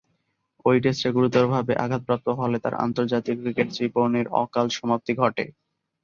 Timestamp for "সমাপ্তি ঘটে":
4.77-5.45